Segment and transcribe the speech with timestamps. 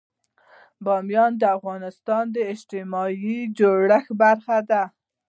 [0.85, 4.83] بامیان د افغانستان د اجتماعي جوړښت برخه ده.